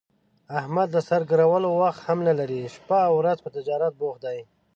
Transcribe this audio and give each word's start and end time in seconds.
احمد 0.59 0.87
د 0.91 0.97
سر 1.07 1.21
ګرولو 1.31 1.69
وخت 1.81 2.01
هم 2.07 2.19
نه 2.27 2.33
لري، 2.39 2.59
شپه 2.75 2.99
اورځ 3.11 3.37
په 3.41 3.49
تجارت 3.55 3.93
بوخت 3.99 4.19
دی. 4.25 4.39